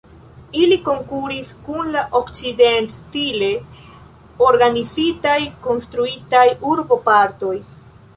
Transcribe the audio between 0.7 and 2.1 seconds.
konkuris kun la